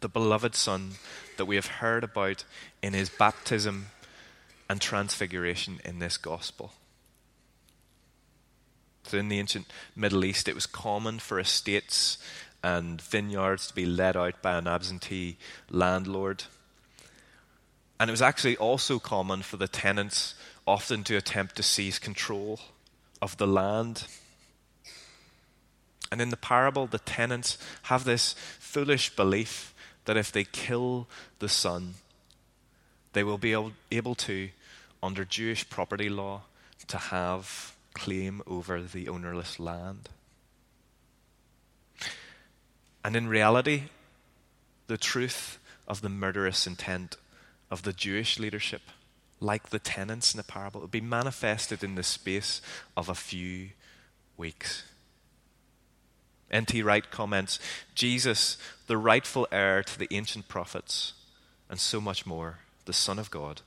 The 0.00 0.08
beloved 0.08 0.54
Son 0.54 0.92
that 1.36 1.46
we 1.46 1.56
have 1.56 1.66
heard 1.66 2.04
about 2.04 2.44
in 2.82 2.92
his 2.92 3.08
baptism 3.08 3.86
and 4.68 4.80
transfiguration 4.80 5.80
in 5.84 5.98
this 5.98 6.16
gospel. 6.16 6.72
So 9.04 9.16
in 9.16 9.28
the 9.28 9.38
ancient 9.38 9.66
Middle 9.96 10.24
East, 10.24 10.48
it 10.48 10.54
was 10.54 10.66
common 10.66 11.18
for 11.18 11.40
estates 11.40 12.18
and 12.62 13.00
vineyards 13.00 13.68
to 13.68 13.74
be 13.74 13.86
let 13.86 14.16
out 14.16 14.42
by 14.42 14.58
an 14.58 14.66
absentee 14.66 15.38
landlord. 15.70 16.44
And 18.00 18.08
it 18.08 18.12
was 18.12 18.22
actually 18.22 18.56
also 18.56 18.98
common 18.98 19.42
for 19.42 19.56
the 19.56 19.68
tenants 19.68 20.34
often 20.66 21.02
to 21.04 21.16
attempt 21.16 21.56
to 21.56 21.62
seize 21.62 21.98
control 21.98 22.60
of 23.20 23.36
the 23.38 23.46
land. 23.46 24.06
And 26.12 26.20
in 26.20 26.30
the 26.30 26.36
parable, 26.36 26.86
the 26.86 27.00
tenants 27.00 27.58
have 27.84 28.04
this 28.04 28.34
foolish 28.58 29.14
belief 29.16 29.74
that 30.04 30.16
if 30.16 30.30
they 30.30 30.44
kill 30.44 31.08
the 31.38 31.48
son, 31.48 31.94
they 33.12 33.24
will 33.24 33.38
be 33.38 33.56
able 33.90 34.14
to, 34.14 34.50
under 35.02 35.24
Jewish 35.24 35.68
property 35.68 36.08
law, 36.08 36.42
to 36.86 36.96
have 36.96 37.74
claim 37.94 38.42
over 38.46 38.80
the 38.80 39.08
ownerless 39.08 39.58
land. 39.58 40.08
And 43.04 43.16
in 43.16 43.26
reality, 43.26 43.84
the 44.86 44.98
truth 44.98 45.58
of 45.86 46.00
the 46.00 46.08
murderous 46.08 46.66
intent 46.66 47.16
of 47.70 47.82
the 47.82 47.92
Jewish 47.92 48.38
leadership, 48.38 48.82
like 49.40 49.70
the 49.70 49.78
tenants 49.78 50.32
in 50.32 50.38
the 50.38 50.44
parable, 50.44 50.80
would 50.80 50.90
be 50.90 51.00
manifested 51.00 51.84
in 51.84 51.94
the 51.94 52.02
space 52.02 52.60
of 52.96 53.08
a 53.08 53.14
few 53.14 53.70
weeks. 54.36 54.84
N.T. 56.50 56.82
Wright 56.82 57.10
comments 57.10 57.58
Jesus, 57.94 58.56
the 58.86 58.96
rightful 58.96 59.46
heir 59.52 59.82
to 59.82 59.98
the 59.98 60.08
ancient 60.10 60.48
prophets, 60.48 61.12
and 61.68 61.78
so 61.78 62.00
much 62.00 62.24
more, 62.24 62.60
the 62.86 62.92
Son 62.92 63.18
of 63.18 63.30
God, 63.30 63.60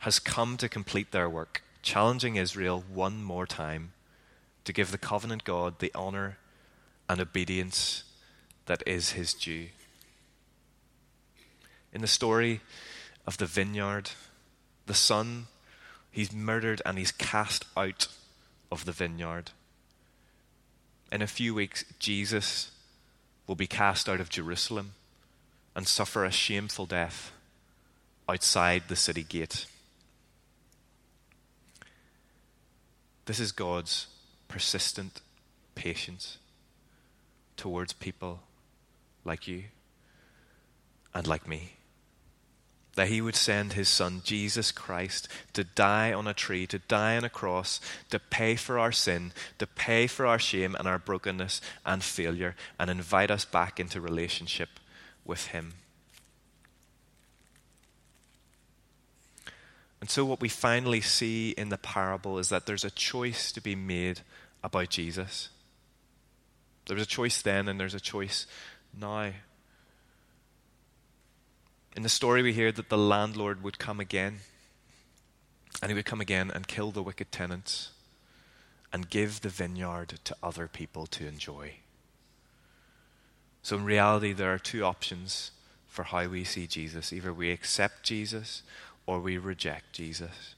has 0.00 0.18
come 0.18 0.56
to 0.58 0.68
complete 0.68 1.10
their 1.10 1.28
work 1.28 1.62
challenging 1.86 2.34
Israel 2.34 2.82
one 2.92 3.22
more 3.22 3.46
time 3.46 3.92
to 4.64 4.72
give 4.72 4.90
the 4.90 4.98
covenant 4.98 5.44
God 5.44 5.78
the 5.78 5.92
honor 5.94 6.36
and 7.08 7.20
obedience 7.20 8.02
that 8.66 8.82
is 8.84 9.12
his 9.12 9.32
due. 9.32 9.68
In 11.92 12.00
the 12.00 12.08
story 12.08 12.60
of 13.26 13.38
the 13.38 13.46
vineyard, 13.46 14.10
the 14.86 14.94
son, 14.94 15.46
he's 16.10 16.32
murdered 16.32 16.80
and 16.86 16.98
he's 16.98 17.12
cast 17.12 17.64
out 17.76 18.08
of 18.70 18.84
the 18.84 18.92
vineyard. 18.92 19.50
In 21.10 21.22
a 21.22 21.26
few 21.26 21.54
weeks, 21.54 21.84
Jesus 21.98 22.70
will 23.46 23.54
be 23.54 23.66
cast 23.66 24.08
out 24.08 24.20
of 24.20 24.28
Jerusalem 24.28 24.92
and 25.74 25.86
suffer 25.86 26.24
a 26.24 26.30
shameful 26.30 26.86
death 26.86 27.32
outside 28.28 28.84
the 28.88 28.96
city 28.96 29.22
gate. 29.22 29.66
This 33.26 33.40
is 33.40 33.52
God's 33.52 34.06
persistent 34.48 35.20
patience 35.74 36.38
towards 37.56 37.92
people 37.92 38.40
like 39.24 39.48
you 39.48 39.64
and 41.14 41.26
like 41.26 41.48
me. 41.48 41.72
That 42.96 43.08
he 43.08 43.20
would 43.20 43.36
send 43.36 43.74
his 43.74 43.88
son, 43.88 44.22
Jesus 44.24 44.72
Christ, 44.72 45.28
to 45.52 45.64
die 45.64 46.12
on 46.12 46.26
a 46.26 46.34
tree, 46.34 46.66
to 46.66 46.78
die 46.78 47.16
on 47.16 47.24
a 47.24 47.30
cross, 47.30 47.80
to 48.10 48.18
pay 48.18 48.56
for 48.56 48.78
our 48.78 48.92
sin, 48.92 49.32
to 49.58 49.66
pay 49.66 50.06
for 50.06 50.26
our 50.26 50.38
shame 50.38 50.74
and 50.74 50.88
our 50.88 50.98
brokenness 50.98 51.60
and 51.84 52.02
failure, 52.02 52.56
and 52.78 52.90
invite 52.90 53.30
us 53.30 53.44
back 53.44 53.78
into 53.78 54.00
relationship 54.00 54.68
with 55.24 55.48
him. 55.48 55.74
And 60.00 60.10
so, 60.10 60.24
what 60.24 60.40
we 60.40 60.48
finally 60.48 61.00
see 61.00 61.50
in 61.50 61.68
the 61.68 61.78
parable 61.78 62.38
is 62.38 62.48
that 62.50 62.66
there's 62.66 62.84
a 62.84 62.90
choice 62.90 63.50
to 63.52 63.60
be 63.60 63.74
made 63.74 64.20
about 64.62 64.90
Jesus. 64.90 65.48
There 66.86 66.94
was 66.94 67.04
a 67.04 67.08
choice 67.08 67.42
then, 67.42 67.68
and 67.68 67.80
there's 67.80 67.94
a 67.94 68.00
choice 68.00 68.46
now. 68.98 69.32
In 71.96 72.02
the 72.02 72.10
story, 72.10 72.42
we 72.42 72.52
hear 72.52 72.70
that 72.72 72.90
the 72.90 72.98
landlord 72.98 73.62
would 73.62 73.78
come 73.78 74.00
again, 74.00 74.40
and 75.80 75.90
he 75.90 75.94
would 75.94 76.04
come 76.04 76.20
again 76.20 76.50
and 76.54 76.68
kill 76.68 76.90
the 76.90 77.02
wicked 77.02 77.32
tenants 77.32 77.88
and 78.92 79.08
give 79.08 79.40
the 79.40 79.48
vineyard 79.48 80.20
to 80.24 80.36
other 80.42 80.68
people 80.68 81.06
to 81.06 81.26
enjoy. 81.26 81.76
So, 83.62 83.76
in 83.76 83.84
reality, 83.84 84.34
there 84.34 84.52
are 84.52 84.58
two 84.58 84.84
options 84.84 85.52
for 85.88 86.02
how 86.02 86.26
we 86.26 86.44
see 86.44 86.66
Jesus 86.66 87.14
either 87.14 87.32
we 87.32 87.50
accept 87.50 88.02
Jesus 88.02 88.62
or 89.06 89.18
we 89.18 89.38
reject 89.38 89.94
Jesus. 89.94 90.54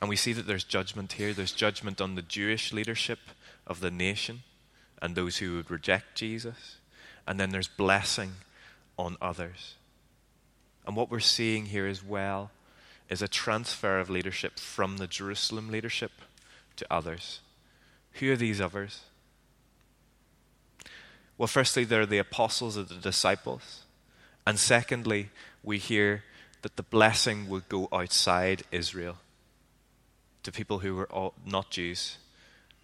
And 0.00 0.08
we 0.08 0.16
see 0.16 0.32
that 0.32 0.48
there's 0.48 0.64
judgment 0.64 1.12
here. 1.12 1.32
There's 1.32 1.52
judgment 1.52 2.00
on 2.00 2.16
the 2.16 2.22
Jewish 2.22 2.72
leadership 2.72 3.20
of 3.68 3.78
the 3.78 3.92
nation 3.92 4.42
and 5.00 5.14
those 5.14 5.36
who 5.36 5.54
would 5.54 5.70
reject 5.70 6.16
Jesus. 6.16 6.78
And 7.26 7.38
then 7.38 7.50
there's 7.50 7.68
blessing 7.68 8.32
on 8.98 9.16
others. 9.20 9.74
And 10.86 10.96
what 10.96 11.10
we're 11.10 11.20
seeing 11.20 11.66
here 11.66 11.86
as 11.86 12.04
well 12.04 12.50
is 13.08 13.22
a 13.22 13.28
transfer 13.28 13.98
of 13.98 14.10
leadership 14.10 14.58
from 14.58 14.96
the 14.96 15.06
Jerusalem 15.06 15.70
leadership 15.70 16.12
to 16.76 16.86
others. 16.90 17.40
Who 18.14 18.32
are 18.32 18.36
these 18.36 18.60
others? 18.60 19.02
Well, 21.36 21.48
firstly, 21.48 21.84
they're 21.84 22.06
the 22.06 22.18
apostles 22.18 22.78
or 22.78 22.84
the 22.84 22.94
disciples. 22.94 23.82
And 24.46 24.58
secondly, 24.58 25.30
we 25.62 25.78
hear 25.78 26.22
that 26.62 26.76
the 26.76 26.82
blessing 26.82 27.48
would 27.48 27.68
go 27.68 27.88
outside 27.92 28.62
Israel 28.70 29.16
to 30.42 30.52
people 30.52 30.80
who 30.80 30.94
were 30.94 31.10
all, 31.10 31.34
not 31.44 31.70
Jews, 31.70 32.18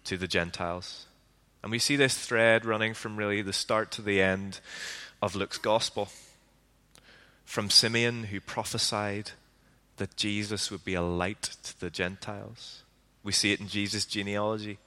to 0.03 0.17
the 0.17 0.27
Gentiles. 0.27 1.05
And 1.63 1.71
we 1.71 1.79
see 1.79 1.95
this 1.95 2.17
thread 2.17 2.65
running 2.65 2.93
from 2.93 3.17
really 3.17 3.41
the 3.41 3.53
start 3.53 3.91
to 3.91 4.01
the 4.01 4.21
end 4.21 4.59
of 5.21 5.35
Luke's 5.35 5.57
gospel. 5.57 6.09
From 7.45 7.69
Simeon, 7.69 8.25
who 8.25 8.39
prophesied 8.39 9.31
that 9.97 10.15
Jesus 10.15 10.71
would 10.71 10.83
be 10.83 10.93
a 10.93 11.01
light 11.01 11.57
to 11.63 11.79
the 11.79 11.89
Gentiles. 11.89 12.83
We 13.23 13.31
see 13.31 13.51
it 13.51 13.59
in 13.59 13.67
Jesus' 13.67 14.05
genealogy. 14.05 14.79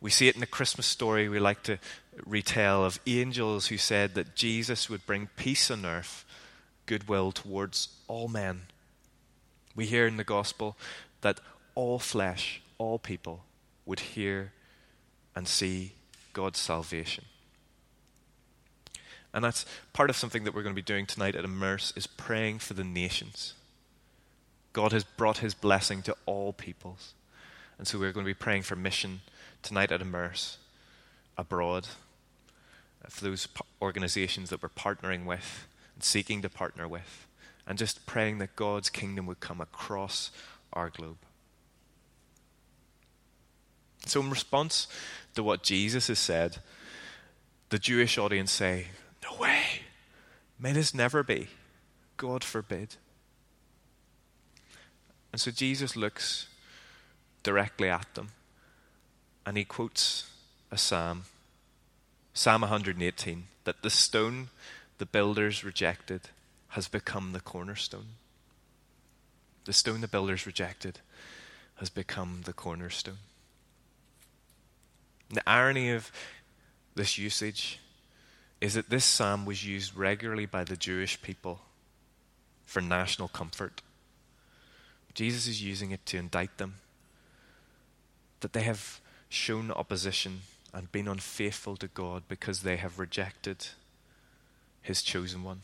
We 0.00 0.10
see 0.10 0.28
it 0.28 0.34
in 0.34 0.40
the 0.40 0.46
Christmas 0.46 0.86
story 0.86 1.28
we 1.28 1.38
like 1.38 1.62
to 1.64 1.78
retell 2.26 2.84
of 2.84 3.00
angels 3.06 3.66
who 3.66 3.76
said 3.76 4.14
that 4.14 4.34
Jesus 4.34 4.88
would 4.88 5.06
bring 5.06 5.28
peace 5.36 5.70
on 5.70 5.84
earth, 5.84 6.24
goodwill 6.86 7.32
towards 7.32 7.88
all 8.08 8.28
men. 8.28 8.62
We 9.74 9.86
hear 9.86 10.06
in 10.06 10.16
the 10.16 10.24
gospel 10.24 10.76
that 11.20 11.40
all 11.74 11.98
flesh, 11.98 12.60
all 12.78 12.98
people 12.98 13.44
would 13.86 14.00
hear 14.00 14.52
and 15.34 15.46
see 15.46 15.92
God's 16.32 16.58
salvation. 16.58 17.24
And 19.34 19.42
that's 19.42 19.64
part 19.92 20.10
of 20.10 20.16
something 20.16 20.44
that 20.44 20.54
we're 20.54 20.62
going 20.62 20.74
to 20.74 20.80
be 20.80 20.84
doing 20.84 21.06
tonight 21.06 21.34
at 21.34 21.44
Immerse 21.44 21.92
is 21.96 22.06
praying 22.06 22.58
for 22.58 22.74
the 22.74 22.84
nations. 22.84 23.54
God 24.72 24.92
has 24.92 25.04
brought 25.04 25.38
his 25.38 25.54
blessing 25.54 26.02
to 26.02 26.16
all 26.26 26.52
peoples. 26.52 27.14
And 27.78 27.86
so 27.86 27.98
we're 27.98 28.12
going 28.12 28.26
to 28.26 28.30
be 28.30 28.34
praying 28.34 28.62
for 28.62 28.76
mission 28.76 29.20
tonight 29.62 29.92
at 29.92 30.00
Immerse 30.00 30.58
abroad 31.36 31.88
uh, 33.04 33.08
for 33.08 33.24
those 33.24 33.48
organizations 33.80 34.50
that 34.50 34.62
we're 34.62 34.68
partnering 34.68 35.24
with 35.24 35.66
and 35.94 36.04
seeking 36.04 36.42
to 36.42 36.48
partner 36.48 36.86
with 36.86 37.26
and 37.66 37.78
just 37.78 38.06
praying 38.06 38.38
that 38.38 38.56
God's 38.56 38.90
kingdom 38.90 39.26
would 39.26 39.40
come 39.40 39.60
across 39.60 40.30
our 40.72 40.90
globe. 40.90 41.18
So, 44.06 44.20
in 44.20 44.30
response 44.30 44.88
to 45.34 45.42
what 45.42 45.62
Jesus 45.62 46.08
has 46.08 46.18
said, 46.18 46.58
the 47.68 47.78
Jewish 47.78 48.18
audience 48.18 48.50
say, 48.50 48.88
No 49.22 49.36
way. 49.38 49.62
May 50.58 50.72
this 50.72 50.94
never 50.94 51.22
be. 51.22 51.48
God 52.16 52.44
forbid. 52.44 52.96
And 55.32 55.40
so 55.40 55.50
Jesus 55.50 55.96
looks 55.96 56.48
directly 57.42 57.88
at 57.88 58.14
them 58.14 58.28
and 59.44 59.56
he 59.56 59.64
quotes 59.64 60.30
a 60.70 60.78
psalm, 60.78 61.24
Psalm 62.32 62.62
118, 62.62 63.44
that 63.64 63.82
the 63.82 63.90
stone 63.90 64.48
the 64.98 65.06
builders 65.06 65.64
rejected 65.64 66.22
has 66.68 66.88
become 66.88 67.32
the 67.32 67.40
cornerstone. 67.40 68.16
The 69.64 69.72
stone 69.72 70.00
the 70.00 70.08
builders 70.08 70.46
rejected 70.46 71.00
has 71.76 71.90
become 71.90 72.42
the 72.44 72.52
cornerstone. 72.52 73.18
The 75.30 75.48
irony 75.48 75.90
of 75.90 76.12
this 76.94 77.18
usage 77.18 77.78
is 78.62 78.74
that 78.74 78.90
this 78.90 79.04
psalm 79.04 79.44
was 79.44 79.66
used 79.66 79.96
regularly 79.96 80.46
by 80.46 80.62
the 80.62 80.76
Jewish 80.76 81.20
people 81.20 81.62
for 82.64 82.80
national 82.80 83.26
comfort. 83.26 83.82
Jesus 85.14 85.48
is 85.48 85.60
using 85.60 85.90
it 85.90 86.06
to 86.06 86.16
indict 86.16 86.58
them 86.58 86.76
that 88.38 88.52
they 88.52 88.62
have 88.62 89.00
shown 89.28 89.72
opposition 89.72 90.42
and 90.72 90.92
been 90.92 91.08
unfaithful 91.08 91.76
to 91.76 91.88
God 91.88 92.22
because 92.28 92.62
they 92.62 92.76
have 92.76 93.00
rejected 93.00 93.66
his 94.80 95.02
chosen 95.02 95.42
one. 95.42 95.62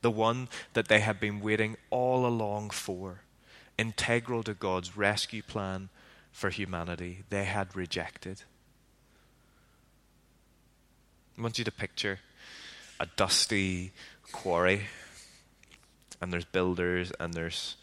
The 0.00 0.10
one 0.10 0.48
that 0.72 0.88
they 0.88 1.00
have 1.00 1.20
been 1.20 1.42
waiting 1.42 1.76
all 1.90 2.24
along 2.24 2.70
for, 2.70 3.20
integral 3.76 4.42
to 4.44 4.54
God's 4.54 4.96
rescue 4.96 5.42
plan 5.42 5.90
for 6.32 6.48
humanity, 6.48 7.24
they 7.28 7.44
had 7.44 7.76
rejected. 7.76 8.44
I 11.36 11.42
want 11.42 11.58
you 11.58 11.64
to 11.64 11.72
picture 11.72 12.20
a 13.00 13.06
dusty 13.16 13.90
quarry, 14.30 14.82
and 16.20 16.32
there's 16.32 16.44
builders 16.44 17.12
and 17.18 17.34
there's 17.34 17.74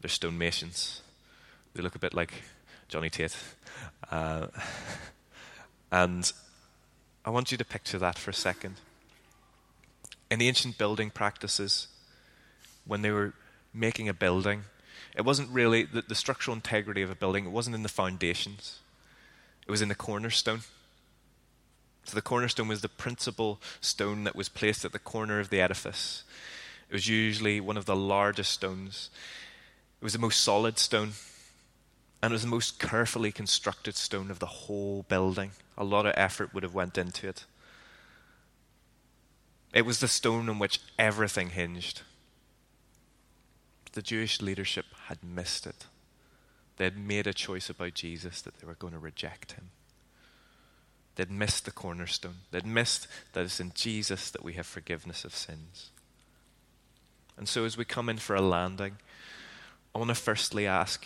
there's 0.00 0.12
stonemasons. 0.12 1.00
They 1.74 1.82
look 1.82 1.96
a 1.96 1.98
bit 1.98 2.14
like 2.14 2.32
Johnny 2.88 3.10
Tate, 3.10 3.36
uh, 4.12 4.46
and 5.90 6.32
I 7.24 7.30
want 7.30 7.50
you 7.50 7.58
to 7.58 7.64
picture 7.64 7.98
that 7.98 8.16
for 8.16 8.30
a 8.30 8.34
second. 8.34 8.76
In 10.30 10.38
the 10.38 10.46
ancient 10.46 10.78
building 10.78 11.10
practices, 11.10 11.88
when 12.86 13.02
they 13.02 13.10
were 13.10 13.34
making 13.74 14.08
a 14.08 14.14
building, 14.14 14.62
it 15.16 15.24
wasn't 15.24 15.50
really 15.50 15.82
the, 15.82 16.02
the 16.02 16.14
structural 16.14 16.54
integrity 16.54 17.02
of 17.02 17.10
a 17.10 17.16
building, 17.16 17.46
it 17.46 17.50
wasn't 17.50 17.74
in 17.74 17.82
the 17.82 17.88
foundations, 17.88 18.78
it 19.66 19.70
was 19.70 19.82
in 19.82 19.88
the 19.88 19.96
cornerstone. 19.96 20.60
So 22.10 22.16
the 22.16 22.22
cornerstone 22.22 22.66
was 22.66 22.80
the 22.80 22.88
principal 22.88 23.60
stone 23.80 24.24
that 24.24 24.34
was 24.34 24.48
placed 24.48 24.84
at 24.84 24.90
the 24.90 24.98
corner 24.98 25.38
of 25.38 25.50
the 25.50 25.60
edifice. 25.60 26.24
It 26.88 26.92
was 26.92 27.06
usually 27.06 27.60
one 27.60 27.76
of 27.76 27.84
the 27.84 27.94
largest 27.94 28.50
stones. 28.50 29.10
It 30.00 30.04
was 30.04 30.12
the 30.12 30.18
most 30.18 30.40
solid 30.40 30.76
stone. 30.76 31.12
And 32.20 32.32
it 32.32 32.34
was 32.34 32.42
the 32.42 32.48
most 32.48 32.80
carefully 32.80 33.30
constructed 33.30 33.94
stone 33.94 34.28
of 34.28 34.40
the 34.40 34.46
whole 34.46 35.04
building. 35.04 35.52
A 35.78 35.84
lot 35.84 36.04
of 36.04 36.14
effort 36.16 36.52
would 36.52 36.64
have 36.64 36.74
went 36.74 36.98
into 36.98 37.28
it. 37.28 37.44
It 39.72 39.86
was 39.86 40.00
the 40.00 40.08
stone 40.08 40.48
on 40.48 40.58
which 40.58 40.80
everything 40.98 41.50
hinged 41.50 42.02
the 43.92 44.02
Jewish 44.02 44.40
leadership 44.40 44.86
had 45.06 45.18
missed 45.22 45.66
it. 45.66 45.86
They 46.76 46.84
had 46.84 46.96
made 46.96 47.26
a 47.26 47.34
choice 47.34 47.68
about 47.68 47.94
Jesus 47.94 48.40
that 48.42 48.58
they 48.58 48.66
were 48.66 48.74
going 48.74 48.92
to 48.92 48.98
reject 48.98 49.52
him. 49.52 49.70
They'd 51.20 51.30
missed 51.30 51.66
the 51.66 51.70
cornerstone. 51.70 52.36
They'd 52.50 52.64
missed 52.64 53.06
that 53.34 53.44
it's 53.44 53.60
in 53.60 53.72
Jesus 53.74 54.30
that 54.30 54.42
we 54.42 54.54
have 54.54 54.66
forgiveness 54.66 55.22
of 55.22 55.34
sins. 55.34 55.90
And 57.36 57.46
so, 57.46 57.66
as 57.66 57.76
we 57.76 57.84
come 57.84 58.08
in 58.08 58.16
for 58.16 58.34
a 58.34 58.40
landing, 58.40 58.96
I 59.94 59.98
want 59.98 60.08
to 60.08 60.14
firstly 60.14 60.66
ask 60.66 61.04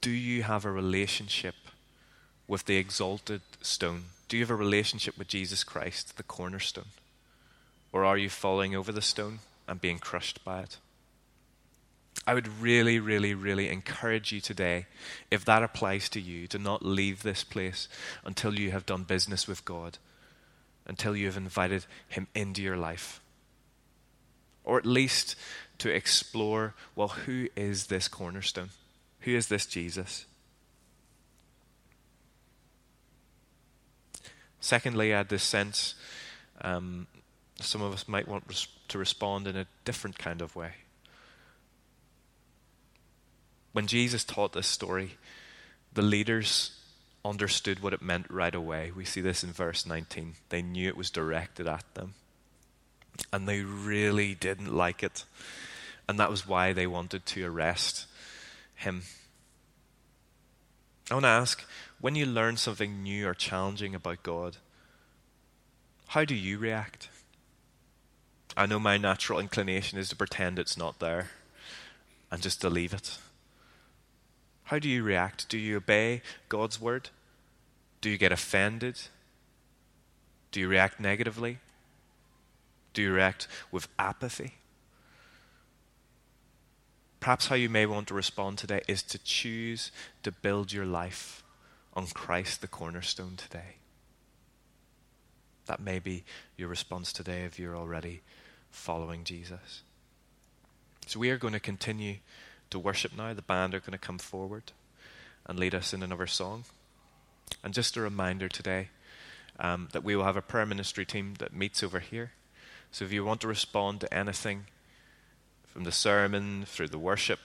do 0.00 0.10
you 0.10 0.42
have 0.42 0.64
a 0.64 0.72
relationship 0.72 1.54
with 2.48 2.64
the 2.64 2.76
exalted 2.76 3.42
stone? 3.62 4.06
Do 4.26 4.36
you 4.36 4.42
have 4.42 4.50
a 4.50 4.56
relationship 4.56 5.16
with 5.16 5.28
Jesus 5.28 5.62
Christ, 5.62 6.16
the 6.16 6.24
cornerstone? 6.24 6.90
Or 7.92 8.04
are 8.04 8.18
you 8.18 8.30
falling 8.30 8.74
over 8.74 8.90
the 8.90 9.00
stone 9.00 9.38
and 9.68 9.80
being 9.80 10.00
crushed 10.00 10.44
by 10.44 10.62
it? 10.62 10.78
I 12.26 12.34
would 12.34 12.60
really, 12.60 12.98
really, 12.98 13.34
really 13.34 13.68
encourage 13.68 14.30
you 14.30 14.40
today, 14.40 14.86
if 15.30 15.44
that 15.44 15.62
applies 15.62 16.08
to 16.10 16.20
you, 16.20 16.46
to 16.48 16.58
not 16.58 16.84
leave 16.84 17.22
this 17.22 17.42
place 17.44 17.88
until 18.24 18.58
you 18.58 18.70
have 18.70 18.86
done 18.86 19.04
business 19.04 19.48
with 19.48 19.64
God, 19.64 19.98
until 20.86 21.16
you 21.16 21.26
have 21.26 21.36
invited 21.36 21.86
Him 22.08 22.28
into 22.34 22.62
your 22.62 22.76
life. 22.76 23.20
Or 24.64 24.78
at 24.78 24.86
least 24.86 25.34
to 25.78 25.90
explore 25.90 26.74
well, 26.94 27.08
who 27.08 27.48
is 27.56 27.86
this 27.86 28.06
cornerstone? 28.06 28.70
Who 29.20 29.34
is 29.34 29.48
this 29.48 29.66
Jesus? 29.66 30.26
Secondly, 34.60 35.14
I 35.14 35.18
had 35.18 35.30
this 35.30 35.42
sense 35.42 35.94
um, 36.62 37.06
some 37.60 37.82
of 37.82 37.92
us 37.92 38.08
might 38.08 38.28
want 38.28 38.66
to 38.88 38.98
respond 38.98 39.46
in 39.46 39.56
a 39.56 39.66
different 39.84 40.18
kind 40.18 40.42
of 40.42 40.56
way. 40.56 40.72
When 43.72 43.86
Jesus 43.86 44.24
taught 44.24 44.52
this 44.52 44.66
story, 44.66 45.16
the 45.92 46.02
leaders 46.02 46.76
understood 47.24 47.80
what 47.80 47.92
it 47.92 48.02
meant 48.02 48.30
right 48.30 48.54
away. 48.54 48.92
We 48.94 49.04
see 49.04 49.20
this 49.20 49.44
in 49.44 49.52
verse 49.52 49.86
19. 49.86 50.34
They 50.48 50.62
knew 50.62 50.88
it 50.88 50.96
was 50.96 51.10
directed 51.10 51.66
at 51.66 51.84
them. 51.94 52.14
And 53.32 53.48
they 53.48 53.60
really 53.60 54.34
didn't 54.34 54.74
like 54.74 55.02
it. 55.02 55.24
And 56.08 56.18
that 56.18 56.30
was 56.30 56.46
why 56.46 56.72
they 56.72 56.86
wanted 56.86 57.26
to 57.26 57.44
arrest 57.46 58.06
him. 58.74 59.02
I 61.10 61.14
want 61.14 61.24
to 61.24 61.28
ask 61.28 61.64
when 62.00 62.14
you 62.14 62.24
learn 62.24 62.56
something 62.56 63.02
new 63.02 63.28
or 63.28 63.34
challenging 63.34 63.94
about 63.94 64.22
God, 64.22 64.56
how 66.08 66.24
do 66.24 66.34
you 66.34 66.58
react? 66.58 67.08
I 68.56 68.66
know 68.66 68.78
my 68.78 68.96
natural 68.96 69.38
inclination 69.38 69.98
is 69.98 70.08
to 70.08 70.16
pretend 70.16 70.58
it's 70.58 70.76
not 70.76 70.98
there 70.98 71.30
and 72.30 72.42
just 72.42 72.60
to 72.62 72.70
leave 72.70 72.94
it. 72.94 73.18
How 74.70 74.78
do 74.78 74.88
you 74.88 75.02
react? 75.02 75.48
Do 75.48 75.58
you 75.58 75.78
obey 75.78 76.22
God's 76.48 76.80
word? 76.80 77.10
Do 78.00 78.08
you 78.08 78.16
get 78.16 78.30
offended? 78.30 79.00
Do 80.52 80.60
you 80.60 80.68
react 80.68 81.00
negatively? 81.00 81.58
Do 82.94 83.02
you 83.02 83.12
react 83.12 83.48
with 83.72 83.88
apathy? 83.98 84.54
Perhaps 87.18 87.48
how 87.48 87.56
you 87.56 87.68
may 87.68 87.84
want 87.84 88.06
to 88.06 88.14
respond 88.14 88.58
today 88.58 88.80
is 88.86 89.02
to 89.02 89.18
choose 89.18 89.90
to 90.22 90.30
build 90.30 90.72
your 90.72 90.86
life 90.86 91.42
on 91.94 92.06
Christ, 92.06 92.60
the 92.60 92.68
cornerstone, 92.68 93.34
today. 93.36 93.74
That 95.66 95.80
may 95.80 95.98
be 95.98 96.22
your 96.56 96.68
response 96.68 97.12
today 97.12 97.42
if 97.42 97.58
you're 97.58 97.76
already 97.76 98.20
following 98.70 99.24
Jesus. 99.24 99.82
So 101.08 101.18
we 101.18 101.30
are 101.30 101.38
going 101.38 101.54
to 101.54 101.60
continue 101.60 102.18
to 102.70 102.78
worship 102.78 103.16
now. 103.16 103.34
The 103.34 103.42
band 103.42 103.74
are 103.74 103.80
going 103.80 103.92
to 103.92 103.98
come 103.98 104.18
forward 104.18 104.72
and 105.46 105.58
lead 105.58 105.74
us 105.74 105.92
in 105.92 106.02
another 106.02 106.26
song. 106.26 106.64
And 107.62 107.74
just 107.74 107.96
a 107.96 108.00
reminder 108.00 108.48
today 108.48 108.88
um, 109.58 109.88
that 109.92 110.04
we 110.04 110.16
will 110.16 110.24
have 110.24 110.36
a 110.36 110.42
prayer 110.42 110.66
ministry 110.66 111.04
team 111.04 111.34
that 111.38 111.52
meets 111.52 111.82
over 111.82 111.98
here. 111.98 112.32
So 112.92 113.04
if 113.04 113.12
you 113.12 113.24
want 113.24 113.40
to 113.42 113.48
respond 113.48 114.00
to 114.00 114.14
anything 114.14 114.66
from 115.66 115.84
the 115.84 115.92
sermon 115.92 116.64
through 116.66 116.88
the 116.88 116.98
worship, 116.98 117.40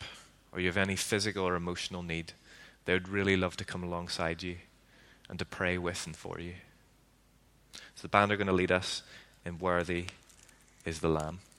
or 0.52 0.60
you 0.60 0.68
have 0.68 0.78
any 0.78 0.96
physical 0.96 1.46
or 1.46 1.56
emotional 1.56 2.02
need, 2.02 2.34
they 2.86 2.94
would 2.94 3.10
really 3.10 3.36
love 3.36 3.58
to 3.58 3.66
come 3.66 3.84
alongside 3.84 4.42
you 4.42 4.58
and 5.30 5.38
to 5.40 5.46
pray 5.46 5.78
with 5.78 6.06
and 6.06 6.16
for 6.16 6.40
you. 6.40 6.54
So 7.96 8.04
the 8.04 8.08
band 8.08 8.32
are 8.32 8.38
going 8.38 8.48
to 8.48 8.54
lead 8.54 8.72
us 8.72 9.04
in 9.44 9.60
Worthy 9.60 10.06
is 10.86 11.00
the 11.00 11.10
Lamb. 11.10 11.40